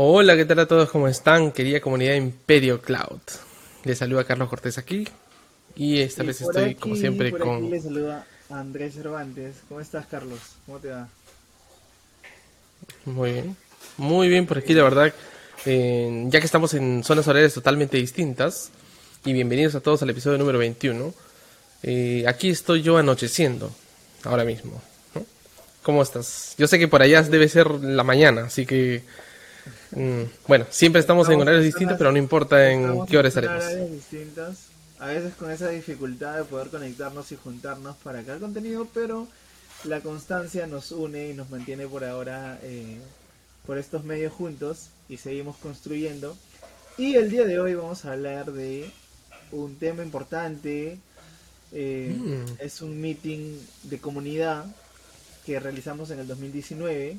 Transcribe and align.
Hola, 0.00 0.36
¿qué 0.36 0.44
tal 0.44 0.60
a 0.60 0.66
todos? 0.68 0.90
¿Cómo 0.90 1.08
están? 1.08 1.50
Querida 1.50 1.80
comunidad 1.80 2.14
Imperio 2.14 2.80
Cloud. 2.80 3.18
Les 3.82 3.98
saluda 3.98 4.22
Carlos 4.22 4.48
Cortés 4.48 4.78
aquí. 4.78 5.08
Y 5.74 5.98
esta 5.98 6.22
vez 6.22 6.40
estoy, 6.40 6.76
como 6.76 6.94
siempre, 6.94 7.30
por 7.32 7.40
con. 7.40 7.56
Aquí 7.56 7.68
les 7.68 7.82
saluda 7.82 8.24
Andrés 8.48 8.94
Cervantes. 8.94 9.56
¿Cómo 9.68 9.80
estás, 9.80 10.06
Carlos? 10.06 10.38
¿Cómo 10.66 10.78
te 10.78 10.90
va? 10.90 11.08
Muy 13.06 13.32
bien. 13.32 13.56
Muy 13.96 14.28
bien 14.28 14.46
por 14.46 14.58
aquí, 14.58 14.72
la 14.72 14.84
verdad. 14.84 15.12
eh, 15.66 16.26
ya 16.28 16.38
que 16.38 16.46
estamos 16.46 16.74
en 16.74 17.02
zonas 17.02 17.26
horarias 17.26 17.54
totalmente 17.54 17.96
distintas. 17.96 18.70
Y 19.24 19.32
bienvenidos 19.32 19.74
a 19.74 19.80
todos 19.80 20.00
al 20.02 20.10
episodio 20.10 20.38
número 20.38 20.60
21. 20.60 21.12
eh, 21.82 22.22
aquí 22.28 22.50
estoy 22.50 22.82
yo 22.82 22.98
anocheciendo. 22.98 23.72
Ahora 24.22 24.44
mismo. 24.44 24.80
¿no? 25.16 25.26
¿Cómo 25.82 26.02
estás? 26.04 26.54
Yo 26.56 26.68
sé 26.68 26.78
que 26.78 26.86
por 26.86 27.02
allá 27.02 27.22
debe 27.22 27.48
ser 27.48 27.68
la 27.68 28.04
mañana, 28.04 28.44
así 28.44 28.64
que. 28.64 29.02
Mm, 29.92 30.22
bueno, 30.46 30.66
siempre 30.70 31.00
estamos, 31.00 31.28
en 31.28 31.40
horarios 31.40 31.64
distintos, 31.64 31.96
pero 31.98 32.12
no 32.12 32.18
importa 32.18 32.70
en 32.70 33.06
qué 33.06 33.18
hora 33.18 33.26
en 33.26 33.28
estaremos. 33.28 33.64
horarios 33.64 33.90
distintas, 33.92 34.58
a 34.98 35.06
veces 35.06 35.34
con 35.34 35.50
esa 35.50 35.68
dificultad 35.68 36.36
de 36.36 36.44
poder 36.44 36.68
conectarnos 36.68 37.30
y 37.32 37.36
juntarnos 37.36 37.96
para 37.98 38.22
crear 38.22 38.38
contenido, 38.38 38.86
pero 38.92 39.28
la 39.84 40.00
constancia 40.00 40.66
nos 40.66 40.90
une 40.92 41.28
y 41.28 41.34
nos 41.34 41.50
mantiene 41.50 41.86
por 41.86 42.04
ahora 42.04 42.58
eh, 42.62 42.98
por 43.66 43.78
estos 43.78 44.04
medios 44.04 44.32
juntos 44.32 44.88
y 45.08 45.18
seguimos 45.18 45.56
construyendo. 45.56 46.36
Y 46.96 47.14
el 47.14 47.30
día 47.30 47.44
de 47.44 47.60
hoy 47.60 47.74
vamos 47.74 48.04
a 48.04 48.12
hablar 48.12 48.52
de 48.52 48.90
un 49.52 49.76
tema 49.76 50.02
importante. 50.02 50.98
eh, 51.72 52.16
Mm. 52.18 52.44
Es 52.60 52.80
un 52.82 53.00
meeting 53.00 53.56
de 53.84 53.98
comunidad 53.98 54.64
que 55.46 55.60
realizamos 55.60 56.10
en 56.10 56.18
el 56.18 56.26
2019, 56.26 57.16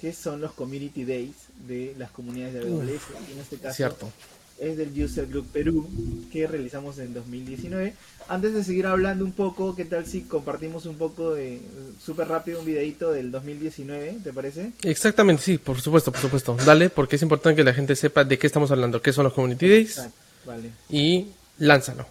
que 0.00 0.12
son 0.12 0.40
los 0.40 0.52
Community 0.52 1.04
Days 1.04 1.34
de 1.66 1.94
las 1.98 2.10
comunidades 2.10 2.54
de 2.54 2.60
AWS. 2.60 3.32
en 3.32 3.38
este 3.40 3.56
caso 3.56 3.74
Cierto. 3.76 4.10
es 4.58 4.76
del 4.76 4.90
User 5.02 5.26
Group 5.26 5.46
Perú 5.52 5.88
que 6.32 6.46
realizamos 6.46 6.98
en 6.98 7.14
2019. 7.14 7.94
Antes 8.28 8.54
de 8.54 8.64
seguir 8.64 8.86
hablando 8.86 9.24
un 9.24 9.32
poco, 9.32 9.74
¿qué 9.76 9.84
tal 9.84 10.04
si 10.06 10.22
compartimos 10.22 10.84
un 10.86 10.96
poco 10.96 11.34
de 11.34 11.60
súper 12.04 12.26
rápido 12.28 12.58
un 12.60 12.66
videito 12.66 13.12
del 13.12 13.30
2019? 13.30 14.18
¿Te 14.24 14.32
parece? 14.32 14.72
Exactamente, 14.82 15.42
sí, 15.42 15.58
por 15.58 15.80
supuesto, 15.80 16.10
por 16.12 16.20
supuesto. 16.20 16.56
Dale, 16.66 16.90
porque 16.90 17.16
es 17.16 17.22
importante 17.22 17.56
que 17.56 17.64
la 17.64 17.72
gente 17.74 17.94
sepa 17.96 18.24
de 18.24 18.38
qué 18.38 18.46
estamos 18.46 18.70
hablando, 18.70 19.00
qué 19.00 19.12
son 19.12 19.24
los 19.24 19.32
Community 19.32 19.68
Days 19.68 19.90
Exacto, 19.98 20.16
Vale. 20.44 20.70
y 20.90 21.28
lánzalo. 21.58 22.06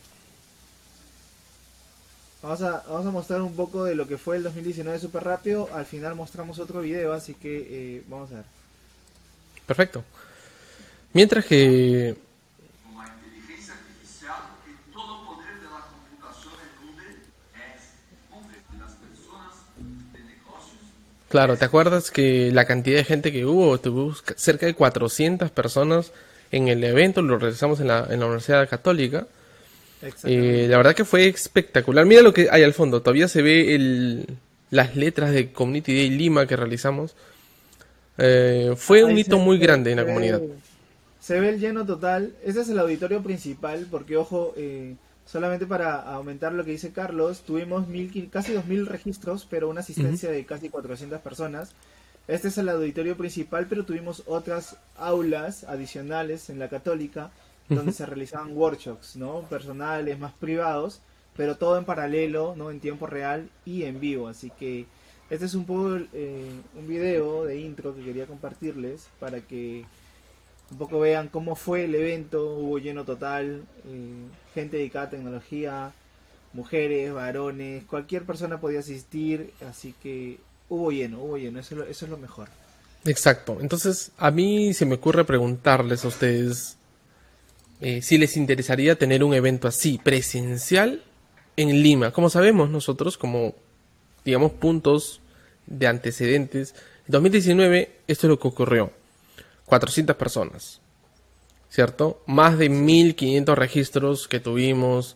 Vamos 2.45 2.61
a, 2.61 3.11
mostrar 3.11 3.41
un 3.41 3.55
poco 3.55 3.85
de 3.85 3.95
lo 3.95 4.07
que 4.07 4.19
fue 4.19 4.38
el 4.38 4.43
2019 4.43 4.99
súper 4.99 5.23
rápido. 5.23 5.67
Al 5.73 5.88
final 5.88 6.13
mostramos 6.13 6.59
otro 6.59 6.81
video, 6.81 7.11
así 7.11 7.33
que 7.33 7.97
eh, 7.97 8.03
vamos 8.07 8.31
a 8.31 8.35
ver. 8.35 8.43
Perfecto. 9.65 10.03
Mientras 11.11 11.43
que 11.45 12.15
Claro, 21.30 21.57
¿te 21.57 21.65
acuerdas 21.65 22.11
que 22.11 22.52
la 22.52 22.65
cantidad 22.65 22.97
de 22.97 23.03
gente 23.03 23.31
que 23.31 23.45
hubo? 23.45 23.80
Tuvimos 23.80 24.21
ca- 24.21 24.35
cerca 24.37 24.67
de 24.67 24.75
400 24.75 25.49
personas 25.49 26.11
en 26.52 26.67
el 26.67 26.83
evento, 26.83 27.23
lo 27.23 27.39
realizamos 27.39 27.80
en 27.80 27.87
la 27.87 28.03
Universidad 28.03 28.69
Católica. 28.69 29.25
Eh, 30.23 30.67
la 30.70 30.78
verdad 30.78 30.95
que 30.95 31.06
fue 31.06 31.28
espectacular. 31.28 32.06
Mira 32.06 32.21
lo 32.21 32.33
que 32.33 32.48
hay 32.52 32.64
al 32.64 32.73
fondo, 32.73 33.02
todavía 33.02 33.27
se 33.27 33.42
ve 33.42 33.76
el, 33.76 34.26
las 34.70 34.95
letras 34.95 35.32
de 35.32 35.52
Community 35.52 35.95
Day 35.95 36.10
Lima 36.10 36.48
que 36.48 36.55
realizamos. 36.55 37.16
Eh, 38.17 38.73
fue 38.77 39.04
un 39.04 39.17
hito 39.17 39.38
muy 39.38 39.58
grande 39.58 39.92
en 39.92 39.98
la 39.98 40.05
comunidad. 40.05 40.42
Se 41.20 41.39
ve 41.39 41.49
el 41.49 41.60
lleno 41.60 41.86
total. 41.86 42.33
Ese 42.44 42.61
es 42.61 42.70
el 42.70 42.80
auditorio 42.80 43.21
principal, 43.23 43.88
porque 43.89 44.15
ojo, 44.15 44.54
eh, 44.58 44.95
solamente 45.26 45.65
para 45.65 46.02
aumentar 46.02 46.54
lo 46.54 46.64
que 46.64 46.71
dice 46.71 46.92
Carlos, 46.92 47.42
tuvimos 47.42 47.88
mil, 47.88 48.30
casi 48.32 48.54
2.000 48.54 48.86
registros, 48.86 49.48
pero 49.49 49.70
una 49.70 49.82
asistencia 49.82 50.30
de 50.30 50.45
casi 50.45 50.70
400 50.70 51.20
personas. 51.21 51.71
Este 52.27 52.48
es 52.48 52.58
el 52.58 52.70
auditorio 52.70 53.17
principal, 53.17 53.67
pero 53.67 53.86
tuvimos 53.86 54.23
otras 54.26 54.77
aulas 54.98 55.64
adicionales 55.64 56.49
en 56.49 56.58
la 56.58 56.70
católica, 56.70 57.32
donde 57.70 57.92
se 57.92 58.05
realizaban 58.05 58.55
workshops, 58.55 59.15
¿no? 59.15 59.42
Personales, 59.42 60.20
más 60.20 60.33
privados, 60.33 61.02
pero 61.36 61.58
todo 61.58 61.77
en 61.77 61.86
paralelo, 61.86 62.53
¿no? 62.55 62.71
En 62.71 62.80
tiempo 62.80 63.08
real 63.08 63.49
y 63.65 63.83
en 63.83 63.99
vivo. 63.99 64.27
Así 64.27 64.52
que 64.52 64.86
este 65.30 65.45
es 65.45 65.55
un 65.55 65.65
poco 65.65 65.98
eh, 66.14 66.52
un 66.76 66.87
video 66.87 67.45
de 67.45 67.59
intro 67.59 67.95
que 67.95 68.03
quería 68.03 68.27
compartirles 68.27 69.08
para 69.20 69.42
que 69.42 69.86
un 70.71 70.77
poco 70.77 70.99
vean 70.99 71.27
cómo 71.27 71.55
fue 71.55 71.86
el 71.86 71.95
evento, 71.95 72.55
hubo 72.55 72.80
lleno 72.80 73.05
total, 73.05 73.64
eh, 73.86 74.27
gente 74.53 74.77
dedicada 74.77 75.05
a 75.05 75.09
tecnología, 75.09 75.93
mujeres, 76.53 77.14
varones, 77.14 77.83
cualquier 77.86 78.23
persona 78.23 78.59
podía 78.59 78.80
asistir, 78.80 79.53
así 79.67 79.93
que 80.02 80.39
hubo 80.70 80.92
lleno, 80.92 81.21
hubo 81.21 81.37
lleno, 81.37 81.59
eso 81.59 81.76
es 81.76 81.80
lo, 81.80 81.86
eso 81.86 82.05
es 82.05 82.11
lo 82.11 82.17
mejor. 82.17 82.49
Exacto. 83.05 83.58
Entonces, 83.61 84.11
a 84.17 84.32
mí 84.32 84.73
se 84.73 84.86
me 84.86 84.95
ocurre 84.95 85.26
preguntarles 85.26 86.03
a 86.05 86.08
ustedes 86.08 86.77
eh, 87.87 88.01
si 88.01 88.17
les 88.17 88.35
interesaría 88.35 88.97
tener 88.97 89.23
un 89.23 89.35
evento 89.35 89.67
así, 89.67 89.99
presencial, 90.03 91.03
en 91.55 91.83
Lima. 91.83 92.09
Como 92.09 92.31
sabemos 92.31 92.71
nosotros, 92.71 93.15
como, 93.15 93.53
digamos, 94.23 94.53
puntos 94.53 95.21
de 95.67 95.85
antecedentes, 95.85 96.73
en 97.05 97.11
2019 97.11 97.91
esto 98.07 98.25
es 98.25 98.29
lo 98.29 98.39
que 98.39 98.47
ocurrió. 98.47 98.91
400 99.65 100.15
personas, 100.15 100.81
¿cierto? 101.69 102.23
Más 102.25 102.57
de 102.57 102.69
1500 102.69 103.55
registros 103.55 104.27
que 104.27 104.39
tuvimos, 104.39 105.15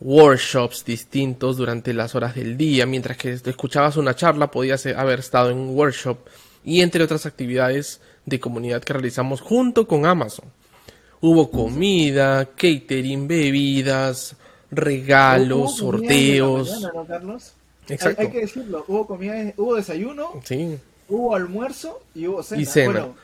workshops 0.00 0.84
distintos 0.84 1.58
durante 1.58 1.94
las 1.94 2.16
horas 2.16 2.34
del 2.34 2.56
día, 2.56 2.86
mientras 2.86 3.18
que 3.18 3.30
escuchabas 3.34 3.96
una 3.96 4.16
charla 4.16 4.50
podías 4.50 4.84
eh, 4.84 4.96
haber 4.96 5.20
estado 5.20 5.50
en 5.50 5.58
un 5.58 5.76
workshop 5.76 6.18
y 6.64 6.80
entre 6.80 7.04
otras 7.04 7.24
actividades 7.24 8.00
de 8.26 8.40
comunidad 8.40 8.82
que 8.82 8.94
realizamos 8.94 9.40
junto 9.40 9.86
con 9.86 10.06
Amazon. 10.06 10.46
Hubo 11.20 11.50
comida, 11.50 12.46
catering, 12.46 13.28
bebidas, 13.28 14.34
regalos, 14.70 15.58
Hubo 15.58 15.92
sorteos. 15.92 16.70
mañana, 16.70 16.92
¿no, 16.94 17.04
Carlos? 17.06 17.52
Exacto. 17.88 18.22
hay 18.22 18.30
que 18.30 18.40
decirlo, 18.40 18.84
hubo 18.88 19.06
comida, 19.06 19.52
hubo 19.56 19.74
desayuno, 19.74 20.40
Sí, 20.44 20.78
hubo 21.08 21.34
almuerzo 21.34 22.00
y 22.14 22.26
hubo 22.28 22.42
cena. 22.42 22.62
Y 22.62 22.64
cena. 22.66 22.92
Bueno, 22.92 23.14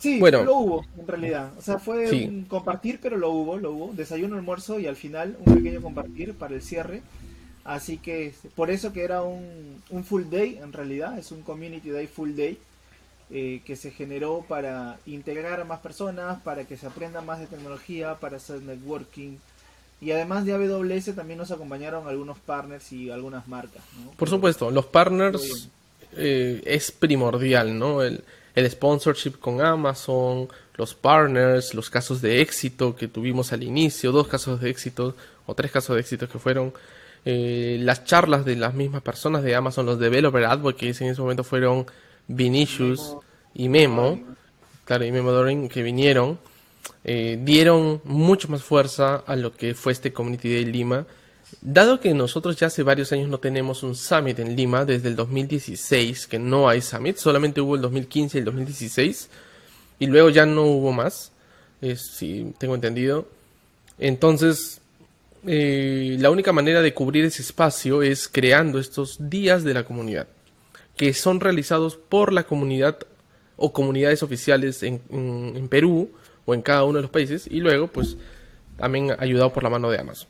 sí, 0.00 0.18
Bueno. 0.18 0.42
lo 0.44 0.56
hubo 0.56 0.84
en 0.98 1.06
realidad. 1.06 1.52
O 1.56 1.62
sea, 1.62 1.78
fue 1.78 2.08
Sí. 2.08 2.24
un 2.24 2.44
compartir, 2.44 2.98
pero 3.00 3.16
lo 3.16 3.30
hubo, 3.30 3.56
lo 3.56 3.72
hubo. 3.72 3.92
Desayuno, 3.94 4.36
almuerzo 4.36 4.78
y 4.80 4.86
al 4.86 4.96
final 4.96 5.36
un 5.46 5.54
pequeño 5.54 5.80
compartir 5.80 6.34
para 6.34 6.54
el 6.54 6.62
cierre. 6.62 7.00
Así 7.64 7.96
que 7.96 8.34
por 8.56 8.70
eso 8.70 8.92
que 8.92 9.04
era 9.04 9.22
un, 9.22 9.82
un 9.88 10.04
full 10.04 10.24
day 10.30 10.58
en 10.62 10.72
realidad, 10.72 11.16
es 11.18 11.30
un 11.32 11.40
community 11.42 11.88
day 11.90 12.06
full 12.08 12.34
day 12.34 12.58
eh, 13.30 13.62
que 13.64 13.76
se 13.76 13.90
generó 13.90 14.44
para 14.48 14.98
integrar 15.06 15.60
a 15.60 15.64
más 15.64 15.80
personas, 15.80 16.40
para 16.42 16.64
que 16.64 16.76
se 16.76 16.86
aprenda 16.86 17.20
más 17.20 17.40
de 17.40 17.46
tecnología, 17.46 18.16
para 18.16 18.36
hacer 18.36 18.62
networking. 18.62 19.36
Y 20.00 20.10
además 20.10 20.44
de 20.44 20.52
AWS 20.52 21.14
también 21.14 21.38
nos 21.38 21.50
acompañaron 21.50 22.06
algunos 22.06 22.38
partners 22.38 22.92
y 22.92 23.10
algunas 23.10 23.48
marcas. 23.48 23.82
¿no? 24.04 24.10
Por 24.12 24.28
supuesto, 24.28 24.70
los 24.70 24.86
partners 24.86 25.68
eh, 26.16 26.62
es 26.66 26.92
primordial, 26.92 27.78
¿no? 27.78 28.02
El, 28.02 28.22
el 28.54 28.70
sponsorship 28.70 29.38
con 29.40 29.60
Amazon, 29.60 30.48
los 30.76 30.94
partners, 30.94 31.74
los 31.74 31.90
casos 31.90 32.20
de 32.20 32.40
éxito 32.40 32.94
que 32.94 33.08
tuvimos 33.08 33.52
al 33.52 33.62
inicio, 33.62 34.12
dos 34.12 34.28
casos 34.28 34.60
de 34.60 34.70
éxito 34.70 35.16
o 35.46 35.54
tres 35.54 35.70
casos 35.70 35.94
de 35.94 36.00
éxito 36.00 36.28
que 36.28 36.38
fueron 36.38 36.72
eh, 37.24 37.78
las 37.80 38.04
charlas 38.04 38.44
de 38.44 38.56
las 38.56 38.74
mismas 38.74 39.02
personas 39.02 39.42
de 39.42 39.54
Amazon, 39.54 39.86
los 39.86 39.98
developer 39.98 40.44
advocates 40.44 41.00
en 41.00 41.08
ese 41.08 41.20
momento 41.20 41.42
fueron 41.42 41.86
Vinicius 42.28 43.16
y 43.54 43.68
Memo, 43.68 44.20
claro, 44.84 45.04
y 45.04 45.12
Memo 45.12 45.32
Doring 45.32 45.68
que 45.68 45.82
vinieron, 45.82 46.38
eh, 47.04 47.38
dieron 47.42 48.00
mucho 48.04 48.48
más 48.48 48.62
fuerza 48.62 49.16
a 49.26 49.36
lo 49.36 49.54
que 49.54 49.74
fue 49.74 49.92
este 49.92 50.12
Community 50.12 50.52
Day 50.52 50.64
Lima. 50.64 51.06
Dado 51.60 52.00
que 52.00 52.14
nosotros 52.14 52.56
ya 52.56 52.66
hace 52.68 52.82
varios 52.82 53.12
años 53.12 53.28
no 53.28 53.38
tenemos 53.38 53.82
un 53.82 53.94
summit 53.94 54.38
en 54.38 54.56
Lima, 54.56 54.84
desde 54.84 55.08
el 55.08 55.16
2016 55.16 56.26
que 56.26 56.38
no 56.38 56.68
hay 56.68 56.80
summit, 56.80 57.16
solamente 57.16 57.60
hubo 57.60 57.76
el 57.76 57.82
2015 57.82 58.36
y 58.36 58.40
el 58.40 58.44
2016, 58.44 59.28
y 59.98 60.06
luego 60.06 60.30
ya 60.30 60.46
no 60.46 60.62
hubo 60.62 60.92
más, 60.92 61.32
si 61.96 62.52
tengo 62.58 62.74
entendido. 62.74 63.28
Entonces, 63.98 64.80
eh, 65.46 66.16
la 66.18 66.30
única 66.30 66.52
manera 66.52 66.80
de 66.80 66.94
cubrir 66.94 67.24
ese 67.24 67.42
espacio 67.42 68.02
es 68.02 68.28
creando 68.28 68.78
estos 68.78 69.16
días 69.30 69.62
de 69.62 69.74
la 69.74 69.84
comunidad, 69.84 70.26
que 70.96 71.12
son 71.14 71.40
realizados 71.40 71.96
por 71.96 72.32
la 72.32 72.44
comunidad 72.44 72.98
o 73.56 73.72
comunidades 73.72 74.22
oficiales 74.22 74.82
en, 74.82 75.00
en- 75.10 75.52
en 75.56 75.68
Perú 75.68 76.10
o 76.46 76.54
en 76.54 76.62
cada 76.62 76.84
uno 76.84 76.96
de 76.98 77.02
los 77.02 77.10
países, 77.10 77.46
y 77.50 77.60
luego, 77.60 77.86
pues, 77.88 78.16
también 78.76 79.12
ayudado 79.18 79.52
por 79.52 79.62
la 79.62 79.70
mano 79.70 79.90
de 79.90 79.98
Amazon. 79.98 80.28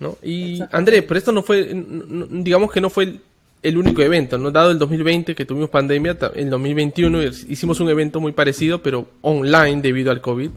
¿no? 0.00 0.16
Y. 0.22 0.60
André, 0.72 1.02
pero 1.02 1.18
esto 1.18 1.32
no 1.32 1.42
fue, 1.42 1.68
digamos 2.30 2.72
que 2.72 2.80
no 2.80 2.90
fue 2.90 3.16
el 3.62 3.78
único 3.78 4.02
evento, 4.02 4.36
¿no? 4.38 4.50
Dado 4.50 4.72
el 4.72 4.78
2020 4.78 5.34
que 5.36 5.44
tuvimos 5.44 5.70
pandemia, 5.70 6.16
en 6.34 6.50
2021 6.50 7.22
hicimos 7.48 7.78
un 7.78 7.88
evento 7.90 8.18
muy 8.20 8.32
parecido, 8.32 8.82
pero 8.82 9.06
online 9.20 9.80
debido 9.80 10.10
al 10.10 10.20
COVID, 10.20 10.50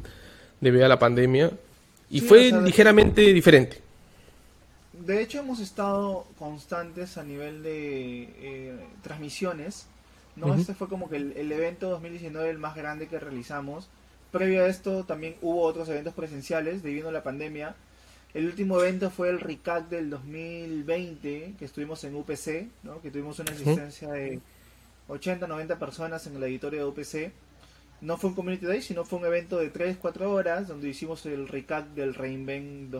debido 0.61 0.85
a 0.85 0.87
la 0.87 0.97
pandemia, 0.97 1.51
y 2.09 2.21
fue 2.21 2.51
ligeramente 2.63 3.21
diferente. 3.33 3.81
De 5.05 5.21
hecho, 5.21 5.39
hemos 5.39 5.59
estado 5.59 6.25
constantes 6.39 7.17
a 7.17 7.23
nivel 7.23 7.61
de 7.61 8.23
eh, 8.23 8.79
transmisiones, 9.03 9.85
¿no? 10.35 10.53
Este 10.55 10.73
fue 10.73 10.87
como 10.87 11.09
que 11.09 11.17
el, 11.17 11.33
el 11.37 11.51
evento 11.51 11.89
2019 11.89 12.49
el 12.49 12.57
más 12.57 12.75
grande 12.75 13.07
que 13.07 13.19
realizamos. 13.19 13.87
Previo 14.31 14.63
a 14.63 14.67
esto 14.67 15.03
también 15.03 15.35
hubo 15.41 15.61
otros 15.61 15.87
eventos 15.89 16.13
presenciales 16.13 16.81
debido 16.81 17.09
a 17.09 17.11
la 17.11 17.23
pandemia, 17.23 17.75
el 18.35 18.47
último 18.47 18.81
evento 18.81 19.09
fue 19.09 19.29
el 19.29 19.39
RICAC 19.39 19.87
del 19.87 20.09
2020, 20.09 21.53
que 21.57 21.63
estuvimos 21.63 22.03
en 22.03 22.15
UPC, 22.15 22.67
¿no? 22.83 23.01
que 23.01 23.09
tuvimos 23.09 23.39
una 23.39 23.53
asistencia 23.53 24.11
de 24.11 24.41
80, 25.07 25.47
90 25.47 25.79
personas 25.79 26.27
en 26.27 26.35
el 26.35 26.43
auditorio 26.43 26.81
de 26.81 26.85
UPC. 26.85 27.31
No 28.01 28.17
fue 28.17 28.31
un 28.31 28.35
Community 28.35 28.65
Day, 28.65 28.81
sino 28.81 29.05
fue 29.05 29.19
un 29.19 29.25
evento 29.25 29.57
de 29.57 29.69
3, 29.69 29.95
4 30.01 30.29
horas, 30.29 30.67
donde 30.67 30.89
hicimos 30.89 31.25
el 31.25 31.47
RICAC 31.47 31.87
del 31.91 32.13
Reinvent 32.13 32.91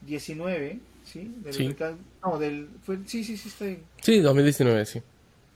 2019, 0.00 0.80
¿sí? 1.04 1.34
Del 1.42 1.54
sí. 1.54 1.76
no, 2.24 2.38
del, 2.38 2.68
fue, 2.84 2.98
sí, 3.06 3.24
sí, 3.24 3.36
sí, 3.36 3.48
está 3.48 3.64
bien. 3.64 3.82
Sí, 4.02 4.20
2019, 4.20 4.86
sí. 4.86 5.02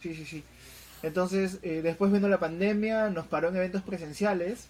Sí, 0.03 0.15
sí, 0.15 0.25
sí. 0.25 0.45
Entonces, 1.03 1.59
eh, 1.63 1.81
después 1.83 2.13
vino 2.13 2.29
la 2.29 2.39
pandemia, 2.39 3.11
nos 3.11 3.27
paró 3.27 3.49
en 3.49 3.57
eventos 3.57 3.83
presenciales, 3.83 4.69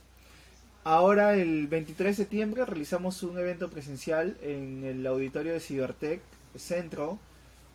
Ahora, 0.83 1.35
el 1.35 1.67
23 1.67 2.17
de 2.17 2.25
septiembre, 2.25 2.65
realizamos 2.65 3.23
un 3.23 3.39
evento 3.39 3.69
presencial 3.69 4.39
en 4.41 4.83
el 4.83 5.07
auditorio 5.07 5.53
de 5.53 5.61
Cibertech 5.61 6.23
Centro. 6.57 7.19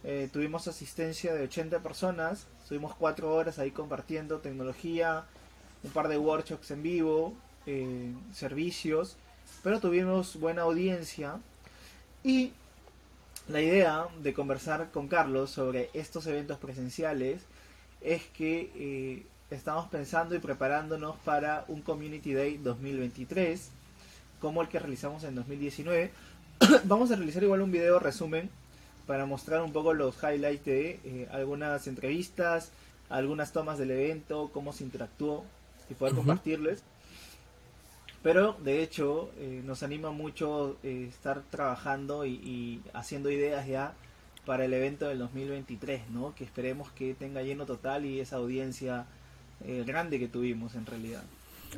Eh, 0.04 0.28
tuvimos 0.34 0.68
asistencia 0.68 1.36
de 1.36 1.44
80 1.44 1.82
personas, 1.82 2.48
estuvimos 2.64 2.96
4 2.96 3.32
horas 3.32 3.60
ahí 3.60 3.70
compartiendo 3.70 4.40
tecnología, 4.40 5.26
un 5.84 5.92
par 5.92 6.08
de 6.08 6.18
workshops 6.18 6.72
en 6.72 6.82
vivo, 6.82 7.36
eh, 7.68 8.12
servicios, 8.34 9.18
pero 9.64 9.80
tuvimos 9.80 10.40
buena 10.40 10.64
audiencia. 10.64 11.40
Y 12.25 12.54
la 13.48 13.62
idea 13.62 14.07
de 14.24 14.33
conversar 14.33 14.89
con 14.89 15.07
Carlos 15.07 15.51
sobre 15.51 15.92
estos 15.94 16.25
eventos 16.25 16.57
presenciales 16.57 17.44
es 18.01 18.24
que 18.36 18.72
eh, 18.74 19.25
estamos 19.51 19.88
pensando 19.89 20.33
y 20.33 20.39
preparándonos 20.39 21.18
para 21.18 21.66
un 21.68 21.83
Community 21.83 22.33
Day 22.33 22.57
2023, 22.57 23.69
como 24.42 24.63
el 24.63 24.69
que 24.69 24.80
realizamos 24.80 25.24
en 25.24 25.36
2019. 25.36 26.10
Vamos 26.86 27.12
a 27.12 27.16
realizar 27.16 27.44
igual 27.44 27.62
un 27.62 27.72
video 27.72 28.00
resumen 28.00 28.50
para 29.06 29.27
mostrar 29.27 29.62
un 29.62 29.72
poco 29.72 29.94
los 29.94 30.16
highlights 30.24 30.66
de 30.66 31.00
eh, 31.06 31.30
algunas 31.31 31.86
entrevistas, 31.86 32.72
algunas 33.07 33.51
tomas 33.51 33.77
del 33.77 33.92
evento, 33.92 34.50
cómo 34.51 34.74
se 34.74 34.83
interactuó 34.83 35.44
y 35.92 35.94
poder 35.94 36.16
compartirles. 36.16 36.81
Pero 38.25 38.57
de 38.63 38.81
hecho 38.81 39.30
eh, 39.38 39.62
nos 39.63 39.83
anima 39.83 40.10
mucho 40.10 40.77
eh, 40.81 41.06
estar 41.07 41.44
trabajando 41.51 42.25
y, 42.25 42.81
haciendo 42.92 43.30
ideas 43.30 43.68
ya 43.68 43.94
para 44.48 44.66
el 44.66 44.74
evento 44.74 45.07
del 45.07 45.19
2023, 45.19 46.10
¿no? 46.10 46.33
Que 46.33 46.44
esperemos 46.44 46.92
que 46.94 47.13
tenga 47.13 47.44
lleno 47.44 47.68
total 47.68 48.04
y 48.04 48.19
esa 48.19 48.38
audiencia 48.38 49.06
eh, 49.63 49.83
grande 49.86 50.18
que 50.18 50.27
tuvimos 50.27 50.74
en 50.74 50.88
realidad. 50.88 51.22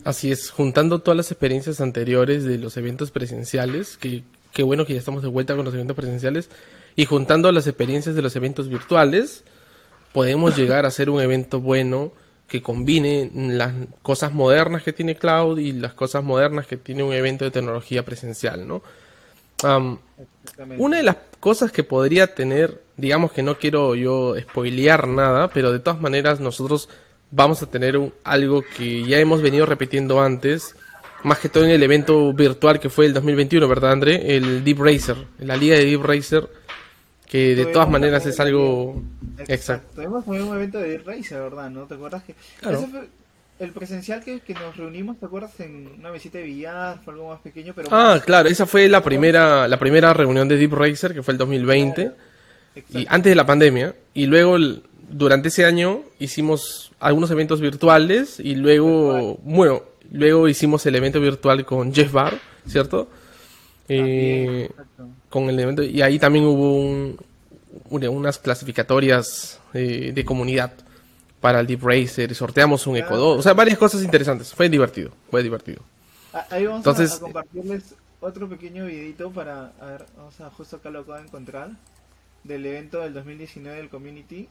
Así 0.05 0.31
es, 0.31 0.49
juntando 0.49 0.99
todas 0.99 1.17
las 1.17 1.31
experiencias 1.33 1.81
anteriores 1.81 2.45
de 2.45 2.57
los 2.57 2.77
eventos 2.77 3.11
presenciales, 3.11 3.97
que 3.97 4.23
qué 4.53 4.63
bueno 4.63 4.85
que 4.85 4.93
ya 4.93 4.99
estamos 4.99 5.23
de 5.23 5.27
vuelta 5.27 5.53
con 5.53 5.65
los 5.65 5.73
eventos 5.73 5.97
presenciales, 5.97 6.49
y 6.95 7.03
juntando 7.03 7.51
las 7.51 7.67
experiencias 7.67 8.15
de 8.15 8.21
los 8.21 8.37
eventos 8.37 8.69
virtuales, 8.69 9.43
podemos 10.13 10.55
llegar 10.55 10.85
a 10.85 10.87
hacer 10.87 11.09
un 11.09 11.19
evento 11.19 11.59
bueno 11.59 12.13
que 12.47 12.61
combine 12.61 13.29
las 13.33 13.73
cosas 14.01 14.33
modernas 14.33 14.83
que 14.83 14.93
tiene 14.93 15.15
cloud 15.15 15.59
y 15.59 15.73
las 15.73 15.93
cosas 15.93 16.23
modernas 16.23 16.65
que 16.65 16.77
tiene 16.77 17.03
un 17.03 17.13
evento 17.13 17.45
de 17.45 17.51
tecnología 17.51 18.05
presencial, 18.05 18.67
¿no? 18.67 18.81
una 20.77 20.97
de 20.97 21.03
las 21.03 21.17
cosas 21.39 21.71
que 21.71 21.83
podría 21.83 22.35
tener, 22.35 22.81
digamos 22.95 23.31
que 23.31 23.43
no 23.43 23.57
quiero 23.57 23.95
yo 23.95 24.35
spoilear 24.39 25.07
nada, 25.07 25.47
pero 25.49 25.71
de 25.71 25.79
todas 25.79 25.99
maneras 25.99 26.39
nosotros 26.39 26.89
vamos 27.31 27.61
a 27.61 27.69
tener 27.69 27.99
algo 28.23 28.63
que 28.77 29.03
ya 29.03 29.19
hemos 29.19 29.41
venido 29.41 29.65
repitiendo 29.65 30.21
antes, 30.21 30.75
más 31.23 31.39
que 31.39 31.49
todo 31.49 31.65
en 31.65 31.71
el 31.71 31.83
evento 31.83 32.31
virtual 32.33 32.79
que 32.79 32.89
fue 32.89 33.07
el 33.07 33.13
2021, 33.13 33.67
¿verdad, 33.67 33.91
André? 33.91 34.35
El 34.35 34.63
Deep 34.63 34.79
Racer, 34.79 35.17
la 35.39 35.57
liga 35.57 35.75
de 35.75 35.85
Deep 35.85 36.03
Racer, 36.03 36.47
que 37.27 37.55
de 37.55 37.65
todas 37.67 37.89
maneras 37.89 38.25
es 38.25 38.39
algo 38.39 39.01
exacto. 39.47 39.95
Tuvimos 39.95 40.25
un 40.27 40.55
evento 40.55 40.79
de 40.79 40.97
Racer, 40.99 41.41
¿verdad? 41.41 41.69
¿No 41.69 41.83
te 41.83 41.95
acuerdas 41.95 42.23
que 42.23 42.33
ese 42.61 42.87
fue 42.87 43.07
el 43.59 43.71
presencial 43.71 44.23
que, 44.23 44.41
nos 44.53 44.77
reunimos, 44.77 45.19
¿te 45.19 45.25
acuerdas? 45.25 45.59
En 45.59 45.89
una 45.99 46.11
visita 46.11 46.37
de 46.37 46.45
billar, 46.45 46.99
fue 47.03 47.13
algo 47.13 47.29
más 47.29 47.41
pequeño, 47.41 47.73
pero 47.75 47.89
Ah, 47.91 48.21
claro, 48.23 48.47
esa 48.47 48.65
fue 48.65 48.87
la 48.87 49.03
primera 49.03 49.67
la 49.67 49.77
primera 49.77 50.13
reunión 50.13 50.47
de 50.47 50.57
Deep 50.57 50.73
Racer 50.73 51.13
que 51.13 51.23
fue 51.23 51.33
el 51.33 51.37
2020. 51.37 52.11
y 52.89 53.05
antes 53.09 53.31
de 53.31 53.35
la 53.35 53.45
pandemia 53.45 53.95
y 54.13 54.27
luego 54.27 54.57
durante 55.09 55.47
ese 55.47 55.65
año 55.65 56.03
hicimos 56.19 56.91
algunos 56.99 57.31
eventos 57.31 57.59
virtuales 57.59 58.39
y 58.39 58.55
luego, 58.55 59.39
bueno, 59.43 59.83
luego 60.11 60.47
hicimos 60.47 60.85
el 60.85 60.95
evento 60.95 61.19
virtual 61.19 61.65
con 61.65 61.93
Jeff 61.93 62.11
Barr, 62.11 62.39
¿cierto? 62.67 63.09
Eh, 63.89 64.69
con 65.29 65.49
el 65.49 65.59
evento, 65.59 65.83
y 65.83 66.01
ahí 66.01 66.19
también 66.19 66.45
hubo 66.45 67.15
unas 67.89 68.39
clasificatorias 68.39 69.59
eh, 69.73 70.11
de 70.13 70.25
comunidad 70.25 70.73
para 71.41 71.59
el 71.59 71.67
Deep 71.67 71.83
Racer, 71.83 72.33
sorteamos 72.33 72.87
un 72.87 72.97
Eco 72.97 73.15
2, 73.15 73.39
o 73.39 73.41
sea, 73.41 73.53
varias 73.53 73.77
cosas 73.77 74.03
interesantes, 74.03 74.53
fue 74.53 74.69
divertido, 74.69 75.11
fue 75.29 75.43
divertido. 75.43 75.81
Ah, 76.33 76.45
ahí 76.49 76.65
vamos 76.65 76.79
Entonces, 76.79 77.13
a, 77.15 77.19
compartirles 77.19 77.95
otro 78.19 78.49
pequeño 78.49 78.85
videito 78.85 79.31
para, 79.31 79.73
a 79.79 79.85
ver, 79.85 80.05
vamos 80.17 80.39
a 80.41 80.49
justo 80.49 80.77
acá 80.77 80.89
lo 80.89 80.99
acabo 80.99 81.17
de 81.17 81.25
encontrar, 81.25 81.71
del 82.43 82.65
evento 82.65 83.01
del 83.01 83.13
2019 83.13 83.77
del 83.77 83.89
Community, 83.89 84.47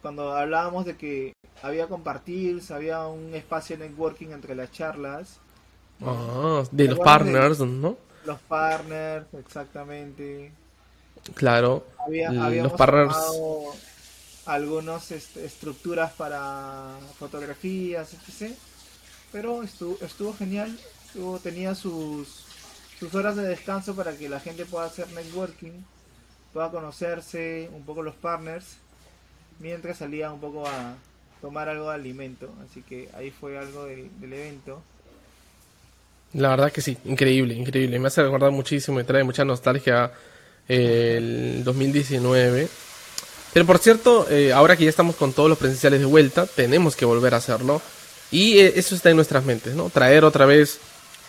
cuando 0.00 0.32
hablábamos 0.32 0.84
de 0.84 0.96
que 0.96 1.32
había 1.62 1.86
compartir, 1.88 2.62
había 2.70 3.06
un 3.06 3.34
espacio 3.34 3.76
de 3.76 3.88
networking 3.88 4.28
entre 4.28 4.54
las 4.54 4.70
charlas. 4.70 5.40
Ah, 6.00 6.62
de 6.70 6.88
los 6.88 6.98
partners, 7.00 7.58
¿no? 7.60 7.96
Los 8.28 8.40
partners, 8.40 9.24
exactamente. 9.32 10.52
Claro. 11.32 11.86
Había, 11.98 12.30
los 12.30 12.74
partners. 12.74 13.16
Algunas 14.44 15.10
estructuras 15.12 16.12
para 16.12 16.98
fotografías, 17.18 18.12
etc. 18.12 18.52
Pero 19.32 19.62
estuvo, 19.62 19.96
estuvo 20.02 20.34
genial. 20.34 20.78
Estuvo, 21.06 21.38
tenía 21.38 21.74
sus, 21.74 22.44
sus 23.00 23.14
horas 23.14 23.34
de 23.34 23.44
descanso 23.44 23.96
para 23.96 24.14
que 24.14 24.28
la 24.28 24.40
gente 24.40 24.66
pueda 24.66 24.84
hacer 24.84 25.10
networking, 25.12 25.82
pueda 26.52 26.70
conocerse 26.70 27.70
un 27.72 27.82
poco 27.84 28.02
los 28.02 28.14
partners 28.14 28.76
mientras 29.58 29.96
salía 29.96 30.30
un 30.30 30.40
poco 30.40 30.68
a 30.68 30.96
tomar 31.40 31.70
algo 31.70 31.88
de 31.88 31.94
alimento. 31.94 32.52
Así 32.62 32.82
que 32.82 33.08
ahí 33.14 33.30
fue 33.30 33.56
algo 33.56 33.86
del 33.86 34.10
evento. 34.20 34.82
La 36.34 36.50
verdad 36.50 36.70
que 36.70 36.82
sí, 36.82 36.96
increíble, 37.04 37.54
increíble. 37.54 37.98
Me 37.98 38.08
hace 38.08 38.22
recordar 38.22 38.50
muchísimo, 38.50 38.96
me 38.96 39.04
trae 39.04 39.24
mucha 39.24 39.44
nostalgia 39.44 40.12
eh, 40.68 41.14
el 41.18 41.64
2019. 41.64 42.68
Pero 43.52 43.66
por 43.66 43.78
cierto, 43.78 44.26
eh, 44.30 44.52
ahora 44.52 44.76
que 44.76 44.84
ya 44.84 44.90
estamos 44.90 45.16
con 45.16 45.32
todos 45.32 45.48
los 45.48 45.58
presenciales 45.58 46.00
de 46.00 46.06
vuelta, 46.06 46.46
tenemos 46.46 46.94
que 46.96 47.04
volver 47.04 47.34
a 47.34 47.38
hacerlo. 47.38 47.80
Y 48.30 48.58
eh, 48.58 48.74
eso 48.76 48.94
está 48.94 49.08
en 49.10 49.16
nuestras 49.16 49.44
mentes, 49.44 49.74
¿no? 49.74 49.88
Traer 49.88 50.24
otra 50.24 50.44
vez 50.44 50.78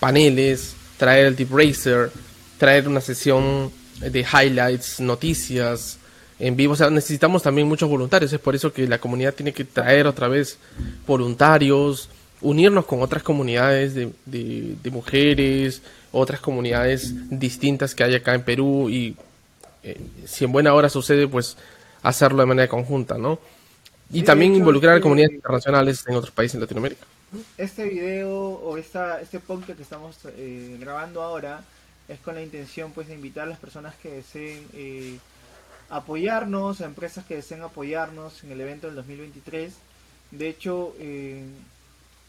paneles, 0.01 0.75
traer 0.97 1.27
el 1.27 1.35
Deep 1.35 1.49
Racer, 1.51 2.11
traer 2.57 2.87
una 2.87 2.99
sesión 2.99 3.71
de 4.01 4.19
highlights, 4.19 4.99
noticias, 4.99 5.97
en 6.39 6.55
vivo. 6.55 6.73
O 6.73 6.75
sea, 6.75 6.89
necesitamos 6.89 7.41
también 7.41 7.67
muchos 7.67 7.89
voluntarios. 7.89 8.33
Es 8.33 8.39
por 8.39 8.53
eso 8.53 8.73
que 8.73 8.87
la 8.87 8.99
comunidad 8.99 9.33
tiene 9.33 9.53
que 9.53 9.63
traer 9.63 10.07
otra 10.07 10.27
vez 10.27 10.57
voluntarios, 11.07 12.09
unirnos 12.41 12.85
con 12.85 13.01
otras 13.01 13.23
comunidades 13.23 13.93
de, 13.93 14.11
de, 14.25 14.91
mujeres, 14.91 15.81
otras 16.11 16.39
comunidades 16.39 17.13
distintas 17.29 17.93
que 17.93 18.03
hay 18.03 18.15
acá 18.15 18.33
en 18.33 18.43
Perú 18.43 18.89
y 18.89 19.15
eh, 19.83 19.99
si 20.25 20.45
en 20.45 20.51
buena 20.51 20.73
hora 20.73 20.89
sucede, 20.89 21.27
pues 21.27 21.57
hacerlo 22.01 22.39
de 22.41 22.45
manera 22.45 22.67
conjunta, 22.67 23.17
¿no? 23.17 23.39
Y 24.11 24.23
también 24.23 24.55
involucrar 24.55 24.93
a 24.93 24.95
este 24.95 25.03
comunidades 25.03 25.35
internacionales 25.35 26.03
en 26.07 26.15
otros 26.15 26.31
países 26.31 26.55
en 26.55 26.61
Latinoamérica. 26.61 27.05
Este 27.57 27.83
video 27.87 28.31
o 28.31 28.77
esta, 28.77 29.21
este 29.21 29.39
podcast 29.39 29.77
que 29.77 29.83
estamos 29.83 30.17
eh, 30.25 30.77
grabando 30.79 31.21
ahora 31.21 31.63
es 32.07 32.19
con 32.19 32.33
la 32.33 32.41
intención 32.41 32.91
pues 32.91 33.07
de 33.07 33.13
invitar 33.13 33.43
a 33.43 33.51
las 33.51 33.59
personas 33.59 33.93
que 33.97 34.09
deseen 34.09 34.65
eh, 34.73 35.19
apoyarnos, 35.89 36.81
a 36.81 36.85
empresas 36.85 37.23
que 37.25 37.35
deseen 37.35 37.61
apoyarnos 37.61 38.43
en 38.43 38.51
el 38.51 38.61
evento 38.61 38.87
del 38.87 38.95
2023. 38.95 39.73
De 40.31 40.49
hecho, 40.49 40.95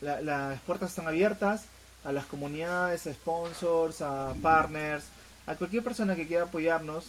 eh, 0.03 0.19
las 0.23 0.61
puertas 0.61 0.91
están 0.91 1.07
abiertas 1.07 1.65
a 2.05 2.13
las 2.13 2.25
comunidades, 2.27 3.07
a 3.07 3.13
sponsors, 3.13 4.01
a 4.01 4.35
partners, 4.43 5.05
a 5.47 5.55
cualquier 5.55 5.83
persona 5.83 6.17
que 6.17 6.27
quiera 6.27 6.45
apoyarnos. 6.45 7.07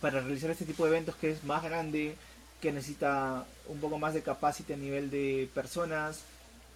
para 0.00 0.20
realizar 0.20 0.50
este 0.50 0.64
tipo 0.64 0.84
de 0.84 0.90
eventos 0.90 1.16
que 1.16 1.32
es 1.32 1.42
más 1.42 1.62
grande, 1.64 2.14
que 2.60 2.70
necesita 2.70 3.44
un 3.66 3.80
poco 3.80 3.98
más 3.98 4.14
de 4.14 4.22
capacidad 4.22 4.78
a 4.78 4.80
nivel 4.80 5.10
de 5.10 5.48
personas. 5.54 6.20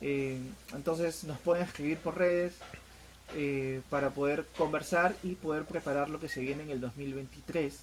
Eh, 0.00 0.38
entonces 0.74 1.22
nos 1.24 1.38
pueden 1.38 1.64
escribir 1.64 1.98
por 1.98 2.18
redes 2.18 2.54
eh, 3.36 3.80
para 3.90 4.10
poder 4.10 4.44
conversar 4.58 5.14
y 5.22 5.36
poder 5.36 5.64
preparar 5.64 6.10
lo 6.10 6.18
que 6.18 6.28
se 6.28 6.40
viene 6.40 6.64
en 6.64 6.70
el 6.70 6.80
2023. 6.80 7.78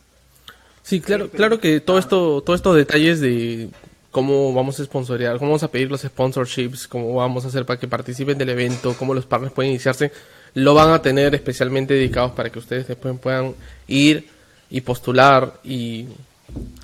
Sí, 0.84 1.02
claro, 1.02 1.30
claro 1.30 1.60
que 1.60 1.80
todo 1.80 2.00
esto, 2.00 2.42
todos 2.42 2.60
estos 2.60 2.76
detalles 2.76 3.20
de 3.20 3.70
cómo 4.12 4.54
vamos 4.54 4.80
a 4.80 4.86
sponsorear, 4.86 5.38
cómo 5.38 5.52
vamos 5.52 5.64
a 5.64 5.72
pedir 5.72 5.90
los 5.90 6.02
sponsorships, 6.02 6.88
cómo 6.88 7.14
vamos 7.16 7.46
a 7.46 7.50
hacer 7.50 7.66
para 7.66 7.80
que 7.80 7.88
participen 7.88 8.38
del 8.38 8.50
evento, 8.50 8.96
cómo 8.98 9.14
los 9.14 9.26
partners 9.26 9.54
pueden 9.54 9.72
iniciarse, 9.72 10.12
lo 10.54 10.74
van 10.74 10.92
a 10.92 11.02
tener 11.02 11.36
especialmente 11.36 11.94
dedicados 11.94 12.32
para 12.32 12.50
que 12.50 12.60
ustedes 12.60 12.88
después 12.88 13.18
puedan 13.20 13.54
ir 13.88 14.28
y 14.70 14.82
postular 14.82 15.60
y, 15.64 16.08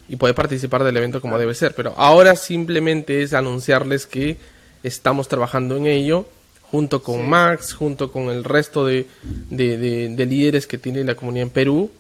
y 0.08 0.16
poder 0.16 0.36
participar 0.36 0.84
del 0.84 0.98
evento 0.98 1.22
como 1.22 1.38
debe 1.38 1.54
ser. 1.54 1.74
Pero 1.76 1.94
ahora 1.98 2.36
simplemente 2.36 3.22
es 3.22 3.34
anunciarles 3.34 4.06
que 4.06 4.38
estamos 4.84 5.28
trabajando 5.28 5.78
en 5.78 5.88
ello 5.88 6.28
junto 6.76 7.02
con 7.02 7.28
Max, 7.28 7.74
junto 7.74 8.12
con 8.12 8.30
el 8.30 8.44
resto 8.44 8.86
de, 8.86 9.08
de, 9.50 10.26
líderes 10.26 10.68
que 10.68 10.78
tiene 10.78 11.04
la 11.04 11.16
comunidad 11.16 11.44
en 11.44 11.50
Perú. 11.50 11.92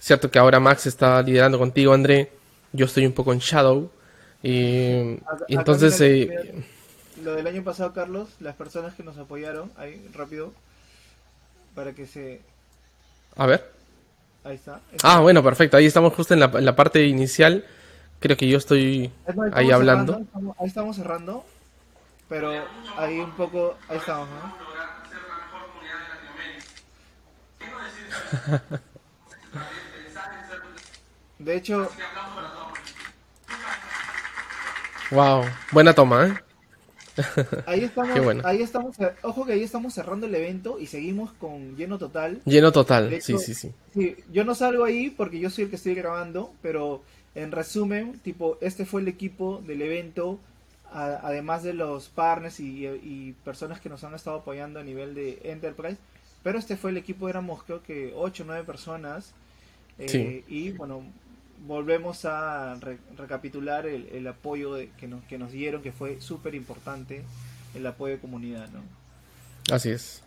Cierto 0.00 0.30
que 0.30 0.38
ahora 0.38 0.58
Max 0.60 0.86
está 0.86 1.22
liderando 1.22 1.58
contigo, 1.58 1.92
André. 1.92 2.32
Yo 2.72 2.86
estoy 2.86 3.06
un 3.06 3.12
poco 3.12 3.32
en 3.32 3.38
Shadow. 3.38 3.90
Y, 4.42 5.18
entonces... 5.48 6.00
Eh, 6.00 6.64
lo 7.22 7.34
del 7.34 7.46
año 7.46 7.62
pasado, 7.62 7.92
Carlos, 7.92 8.30
las 8.40 8.56
personas 8.56 8.94
que 8.94 9.02
nos 9.02 9.18
apoyaron, 9.18 9.70
ahí 9.76 10.08
rápido, 10.12 10.52
para 11.74 11.92
que 11.92 12.06
se... 12.06 12.40
A 13.36 13.46
ver. 13.46 13.70
Ahí 14.44 14.56
está. 14.56 14.80
Ah, 15.02 15.20
bueno, 15.20 15.42
perfecto. 15.42 15.76
Ahí 15.76 15.86
estamos 15.86 16.12
justo 16.14 16.34
en 16.34 16.40
la, 16.40 16.46
en 16.46 16.64
la 16.64 16.74
parte 16.74 17.06
inicial. 17.06 17.64
Creo 18.18 18.36
que 18.36 18.48
yo 18.48 18.58
estoy 18.58 19.12
ahí 19.52 19.70
hablando. 19.70 20.22
ahí 20.58 20.66
estamos 20.66 20.96
cerrando. 20.96 21.44
Pero 22.28 22.50
ahí 22.96 23.20
un 23.20 23.30
poco... 23.32 23.76
Ahí 23.88 23.98
estamos, 23.98 24.28
¿no? 24.28 24.72
De 31.38 31.56
hecho... 31.56 31.88
Wow, 35.12 35.44
buena 35.72 35.92
toma, 35.92 36.26
¿eh? 36.26 36.34
Ahí 37.66 37.84
estamos, 37.84 38.44
ahí 38.46 38.62
estamos, 38.62 38.96
ojo 39.20 39.44
que 39.44 39.52
ahí 39.52 39.62
estamos 39.62 39.92
cerrando 39.92 40.24
el 40.24 40.34
evento 40.34 40.80
y 40.80 40.86
seguimos 40.86 41.32
con 41.34 41.76
lleno 41.76 41.98
total. 41.98 42.40
Lleno 42.46 42.72
total, 42.72 43.20
sí, 43.20 43.36
sí, 43.38 43.54
sí, 43.54 43.72
sí. 43.92 44.16
Yo 44.32 44.44
no 44.44 44.54
salgo 44.54 44.84
ahí 44.84 45.10
porque 45.10 45.38
yo 45.38 45.50
soy 45.50 45.64
el 45.64 45.70
que 45.70 45.76
estoy 45.76 45.94
grabando, 45.94 46.54
pero 46.62 47.02
en 47.34 47.52
resumen, 47.52 48.20
tipo, 48.20 48.56
este 48.62 48.86
fue 48.86 49.02
el 49.02 49.08
equipo 49.08 49.62
del 49.66 49.82
evento, 49.82 50.40
además 50.90 51.62
de 51.62 51.74
los 51.74 52.08
partners 52.08 52.58
y, 52.58 53.34
personas 53.44 53.80
que 53.80 53.90
nos 53.90 54.04
han 54.04 54.14
estado 54.14 54.38
apoyando 54.38 54.80
a 54.80 54.82
nivel 54.82 55.14
de 55.14 55.40
Enterprise, 55.44 55.98
pero 56.42 56.58
este 56.58 56.78
fue 56.78 56.90
el 56.90 56.96
equipo, 56.96 57.28
éramos 57.28 57.64
creo 57.64 57.82
que 57.82 58.14
8 58.16 58.44
o 58.44 58.46
9 58.46 58.64
personas. 58.64 59.34
Eh, 59.98 60.42
y 60.48 60.70
bueno, 60.70 61.02
volvemos 61.66 62.24
a 62.24 62.78
recapitular 63.16 63.86
el, 63.86 64.26
apoyo 64.26 64.76
que, 64.98 65.08
nos, 65.08 65.24
que 65.24 65.38
nos 65.38 65.52
dieron, 65.52 65.82
que 65.82 65.92
fue 65.92 66.20
súper 66.20 66.54
importante, 66.54 67.24
el 67.74 67.86
apoyo 67.86 68.14
de 68.14 68.20
comunidad, 68.20 68.68
¿no? 68.70 68.82
Así 69.72 69.90
es. 69.90 70.22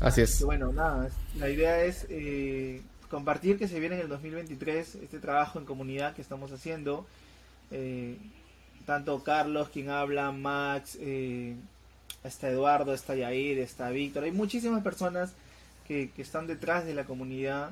Así 0.00 0.20
es. 0.20 0.42
Bueno, 0.42 0.72
nada, 0.72 1.10
la 1.38 1.48
idea 1.48 1.84
es 1.84 2.06
eh, 2.10 2.82
compartir 3.08 3.56
que 3.56 3.68
se 3.68 3.78
viene 3.78 3.94
en 3.94 4.00
el 4.02 4.08
2023 4.08 4.96
este 4.96 5.20
trabajo 5.20 5.60
en 5.60 5.64
comunidad 5.64 6.14
que 6.14 6.22
estamos 6.22 6.50
haciendo. 6.50 7.06
Eh, 7.70 8.18
tanto 8.84 9.22
Carlos, 9.22 9.68
quien 9.68 9.90
habla, 9.90 10.32
Max, 10.32 10.98
eh, 11.00 11.54
está 12.24 12.48
Eduardo, 12.48 12.94
está 12.94 13.14
Yair, 13.14 13.58
está 13.58 13.90
Víctor. 13.90 14.24
Hay 14.24 14.32
muchísimas 14.32 14.82
personas 14.82 15.32
que, 15.86 16.10
están 16.16 16.46
detrás 16.46 16.84
de 16.84 16.94
la 16.94 17.04
comunidad, 17.04 17.70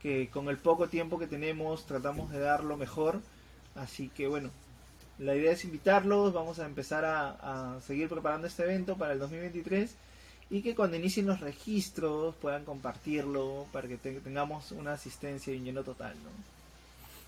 que 0.00 0.28
con 0.30 0.48
el 0.48 0.56
poco 0.56 0.88
tiempo 0.88 1.18
que 1.18 1.26
tenemos 1.26 1.86
tratamos 1.86 2.30
de 2.30 2.40
dar 2.40 2.64
lo 2.64 2.76
mejor. 2.76 3.20
Así 3.74 4.08
que 4.08 4.26
bueno, 4.26 4.50
la 5.18 5.34
idea 5.34 5.52
es 5.52 5.64
invitarlos, 5.64 6.32
vamos 6.32 6.58
a 6.58 6.66
empezar 6.66 7.04
a, 7.04 7.78
seguir 7.86 8.08
preparando 8.08 8.46
este 8.46 8.64
evento 8.64 8.96
para 8.96 9.12
el 9.12 9.18
2023 9.18 9.94
y 10.50 10.62
que 10.62 10.74
cuando 10.74 10.96
inicien 10.96 11.26
los 11.26 11.40
registros 11.40 12.34
puedan 12.36 12.64
compartirlo 12.64 13.66
para 13.72 13.88
que 13.88 13.96
tengamos 13.96 14.72
una 14.72 14.92
asistencia 14.92 15.52
y 15.54 15.60
lleno 15.60 15.82
total. 15.82 16.14
¿no? 16.22 16.30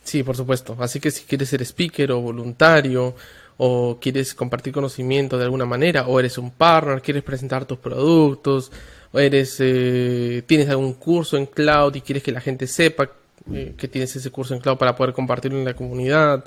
Sí, 0.04 0.22
por 0.22 0.36
supuesto. 0.36 0.76
Así 0.80 1.00
que 1.00 1.10
si 1.10 1.24
quieres 1.24 1.48
ser 1.48 1.62
speaker 1.62 2.12
o 2.12 2.20
voluntario 2.20 3.14
o 3.56 3.98
quieres 4.00 4.34
compartir 4.34 4.72
conocimiento 4.72 5.38
de 5.38 5.44
alguna 5.44 5.64
manera 5.64 6.06
o 6.06 6.18
eres 6.18 6.38
un 6.38 6.50
partner, 6.50 7.02
quieres 7.02 7.22
presentar 7.22 7.64
tus 7.64 7.78
productos 7.78 8.72
o 9.12 9.18
eres 9.18 9.56
eh, 9.60 10.42
tienes 10.46 10.68
algún 10.68 10.94
curso 10.94 11.36
en 11.36 11.46
cloud 11.46 11.94
y 11.94 12.00
quieres 12.00 12.22
que 12.22 12.32
la 12.32 12.40
gente 12.40 12.66
sepa 12.66 13.10
eh, 13.52 13.74
que 13.76 13.88
tienes 13.88 14.14
ese 14.16 14.30
curso 14.30 14.54
en 14.54 14.60
cloud 14.60 14.76
para 14.76 14.96
poder 14.96 15.14
compartirlo 15.14 15.58
en 15.58 15.64
la 15.64 15.74
comunidad. 15.74 16.44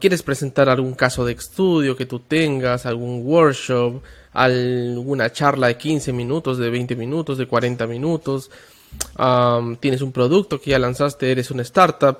quieres 0.00 0.22
presentar 0.22 0.68
algún 0.68 0.94
caso 0.94 1.24
de 1.24 1.32
estudio 1.32 1.96
que 1.96 2.06
tú 2.06 2.20
tengas, 2.20 2.86
algún 2.86 3.22
workshop, 3.24 4.02
alguna 4.32 5.32
charla 5.32 5.66
de 5.68 5.76
15 5.76 6.12
minutos, 6.12 6.58
de 6.58 6.70
20 6.70 6.96
minutos, 6.96 7.38
de 7.38 7.46
40 7.46 7.86
minutos. 7.86 8.50
tienes 9.80 10.00
un 10.02 10.12
producto 10.12 10.60
que 10.60 10.70
ya 10.70 10.78
lanzaste, 10.78 11.30
eres 11.30 11.50
una 11.50 11.62
startup 11.62 12.18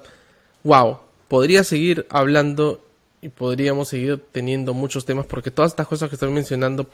wow, 0.67 0.99
podría 1.29 1.65
seguir 1.65 2.07
hablando 2.11 2.86
y 3.27 3.29
podríamos 3.29 3.89
seguir 3.89 4.23
teniendo 4.31 4.73
muchos 4.73 5.05
temas 5.05 5.27
porque 5.27 5.51
todas 5.51 5.73
estas 5.73 5.89
cosas 5.89 6.09
que 6.09 6.15
estoy 6.15 6.31
mencionando 6.31 6.89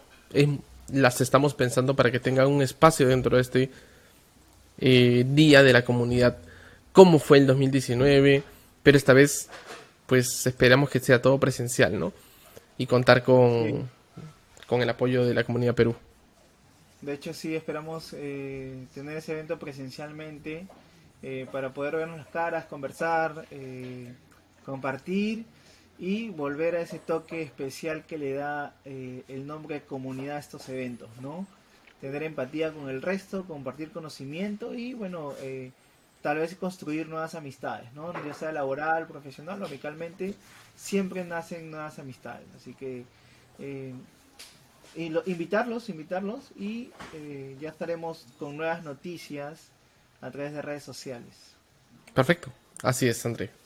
las 0.90 1.20
estamos 1.20 1.52
pensando 1.52 1.94
para 1.94 2.10
que 2.10 2.20
tengan 2.20 2.46
un 2.46 2.62
espacio 2.62 3.06
dentro 3.06 3.36
de 3.36 3.42
este 3.42 3.70
eh, 4.78 5.26
día 5.28 5.62
de 5.62 5.74
la 5.74 5.84
comunidad. 5.84 6.38
¿Cómo 6.92 7.18
fue 7.18 7.36
el 7.36 7.46
2019? 7.46 8.42
Pero 8.82 8.96
esta 8.96 9.12
vez, 9.12 9.50
pues 10.06 10.46
esperamos 10.46 10.88
que 10.88 11.00
sea 11.00 11.20
todo 11.20 11.38
presencial, 11.38 12.00
¿no? 12.00 12.14
Y 12.78 12.86
contar 12.86 13.22
con, 13.22 13.90
con 14.66 14.80
el 14.80 14.88
apoyo 14.88 15.26
de 15.26 15.34
la 15.34 15.44
comunidad 15.44 15.74
Perú. 15.74 15.94
De 17.02 17.12
hecho, 17.12 17.34
sí, 17.34 17.54
esperamos 17.54 18.14
eh, 18.14 18.86
tener 18.94 19.18
ese 19.18 19.32
evento 19.32 19.58
presencialmente 19.58 20.66
eh, 21.22 21.46
para 21.52 21.74
poder 21.74 21.96
vernos 21.96 22.16
las 22.16 22.28
caras, 22.28 22.64
conversar, 22.64 23.44
eh, 23.50 24.14
compartir 24.64 25.44
y 25.98 26.30
volver 26.30 26.76
a 26.76 26.80
ese 26.80 26.98
toque 26.98 27.42
especial 27.42 28.04
que 28.04 28.18
le 28.18 28.32
da 28.34 28.74
eh, 28.84 29.22
el 29.28 29.46
nombre 29.46 29.76
de 29.76 29.82
comunidad 29.82 30.36
a 30.36 30.40
estos 30.40 30.68
eventos, 30.68 31.08
¿no? 31.20 31.46
Tener 32.00 32.22
empatía 32.24 32.72
con 32.72 32.88
el 32.88 33.02
resto, 33.02 33.44
compartir 33.44 33.92
conocimiento 33.92 34.74
y, 34.74 34.94
bueno, 34.94 35.34
tal 36.20 36.38
vez 36.38 36.56
construir 36.56 37.08
nuevas 37.08 37.36
amistades, 37.36 37.92
¿no? 37.92 38.12
Ya 38.26 38.34
sea 38.34 38.50
laboral, 38.50 39.06
profesional 39.06 39.62
o 39.62 39.68
siempre 40.74 41.24
nacen 41.24 41.70
nuevas 41.70 42.00
amistades. 42.00 42.46
Así 42.56 42.74
que 42.74 43.04
invitarlos, 44.96 45.88
invitarlos 45.88 46.50
y 46.56 46.90
ya 47.60 47.68
estaremos 47.68 48.26
con 48.40 48.56
nuevas 48.56 48.82
noticias 48.82 49.68
a 50.20 50.30
través 50.32 50.54
de 50.54 50.62
redes 50.62 50.82
sociales. 50.82 51.54
Perfecto, 52.14 52.52
así 52.82 53.06
es, 53.06 53.24
André. 53.24 53.61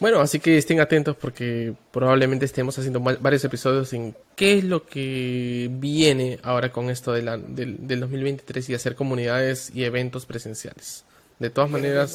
Bueno, 0.00 0.20
así 0.20 0.38
que 0.38 0.56
estén 0.56 0.80
atentos 0.80 1.16
porque 1.16 1.74
probablemente 1.90 2.44
estemos 2.44 2.78
haciendo 2.78 3.00
varios 3.00 3.44
episodios 3.44 3.92
en 3.92 4.14
qué 4.36 4.58
es 4.58 4.64
lo 4.64 4.86
que 4.86 5.68
viene 5.72 6.38
ahora 6.44 6.70
con 6.70 6.88
esto 6.88 7.12
de 7.12 7.22
la, 7.22 7.36
del, 7.36 8.00
2023 8.00 8.70
y 8.70 8.74
hacer 8.74 8.94
comunidades 8.94 9.70
y 9.74 9.84
eventos 9.84 10.24
presenciales. 10.24 11.04
De 11.40 11.50
todas 11.50 11.70
maneras... 11.70 12.14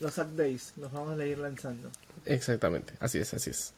Los 0.00 0.16
updates, 0.16 0.74
los 0.76 0.92
vamos 0.92 1.18
a 1.18 1.26
ir 1.26 1.38
lanzando. 1.38 1.90
Exactamente, 2.24 2.92
así 3.00 3.18
es, 3.18 3.34
así 3.34 3.50
es. 3.50 3.72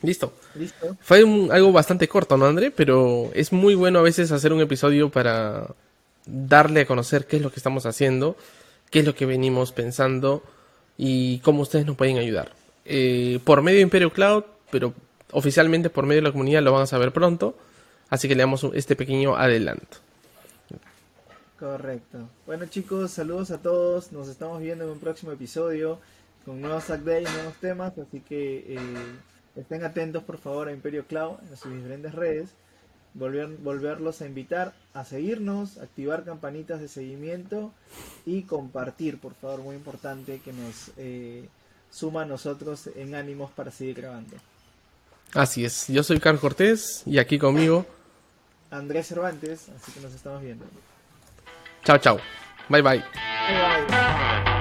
Listo. 0.00 0.32
Listo. 0.54 0.96
Fue 1.02 1.18
algo 1.18 1.70
bastante 1.70 2.08
corto, 2.08 2.38
¿no, 2.38 2.46
André? 2.46 2.70
Pero 2.70 3.30
es 3.34 3.52
muy 3.52 3.74
bueno 3.74 3.98
a 3.98 4.02
veces 4.02 4.32
hacer 4.32 4.54
un 4.54 4.62
episodio 4.62 5.10
para 5.10 5.66
darle 6.24 6.80
a 6.80 6.86
conocer 6.86 7.26
qué 7.26 7.36
es 7.36 7.42
lo 7.42 7.50
que 7.50 7.60
estamos 7.60 7.84
haciendo, 7.84 8.38
qué 8.90 9.00
es 9.00 9.04
lo 9.04 9.14
que 9.14 9.26
venimos 9.26 9.72
pensando 9.72 10.42
y 10.96 11.38
cómo 11.40 11.62
ustedes 11.62 11.86
nos 11.86 11.96
pueden 11.96 12.18
ayudar. 12.18 12.52
Eh, 12.84 13.40
por 13.44 13.62
medio 13.62 13.78
de 13.78 13.82
Imperio 13.82 14.12
Cloud, 14.12 14.44
pero 14.70 14.94
oficialmente 15.30 15.90
por 15.90 16.06
medio 16.06 16.22
de 16.22 16.28
la 16.28 16.32
comunidad 16.32 16.62
lo 16.62 16.72
van 16.72 16.82
a 16.82 16.86
saber 16.86 17.12
pronto, 17.12 17.56
así 18.10 18.28
que 18.28 18.34
le 18.34 18.42
damos 18.42 18.66
este 18.74 18.96
pequeño 18.96 19.36
adelanto. 19.36 19.98
Correcto. 21.58 22.28
Bueno 22.44 22.66
chicos, 22.66 23.12
saludos 23.12 23.52
a 23.52 23.58
todos, 23.58 24.10
nos 24.12 24.28
estamos 24.28 24.60
viendo 24.60 24.84
en 24.84 24.90
un 24.90 24.98
próximo 24.98 25.30
episodio 25.32 26.00
con 26.44 26.60
nuevos 26.60 26.88
updates, 26.90 27.32
nuevos 27.32 27.54
temas, 27.60 27.96
así 27.98 28.20
que 28.20 28.74
eh, 28.74 28.78
estén 29.54 29.84
atentos 29.84 30.24
por 30.24 30.38
favor 30.38 30.66
a 30.66 30.72
Imperio 30.72 31.06
Cloud 31.06 31.36
en 31.48 31.56
sus 31.56 31.72
diferentes 31.72 32.12
redes 32.14 32.50
volver, 33.14 33.48
volverlos 33.48 34.22
a 34.22 34.26
invitar 34.26 34.72
a 34.94 35.04
seguirnos, 35.04 35.78
activar 35.78 36.24
campanitas 36.24 36.80
de 36.80 36.88
seguimiento 36.88 37.72
y 38.26 38.42
compartir, 38.42 39.18
por 39.18 39.34
favor, 39.34 39.60
muy 39.60 39.76
importante 39.76 40.40
que 40.44 40.52
nos 40.52 40.90
eh, 40.96 41.48
suma 41.90 42.22
a 42.22 42.26
nosotros 42.26 42.88
en 42.96 43.14
ánimos 43.14 43.50
para 43.50 43.70
seguir 43.70 43.96
grabando. 43.96 44.36
Así 45.34 45.64
es, 45.64 45.88
yo 45.88 46.02
soy 46.02 46.20
Carlos 46.20 46.40
Cortés 46.40 47.02
y 47.06 47.18
aquí 47.18 47.38
conmigo 47.38 47.86
Andrés 48.70 49.06
Cervantes, 49.06 49.68
así 49.68 49.92
que 49.92 50.00
nos 50.00 50.14
estamos 50.14 50.42
viendo. 50.42 50.64
Chao, 51.84 51.98
chao. 51.98 52.18
Bye 52.68 52.82
bye. 52.82 52.98
Bye, 52.98 53.86
bye. 53.88 54.51